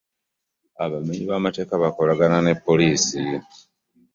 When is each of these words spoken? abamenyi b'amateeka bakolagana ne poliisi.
abamenyi 0.83 1.23
b'amateeka 1.31 1.81
bakolagana 1.83 2.37
ne 2.41 2.53
poliisi. 2.65 3.19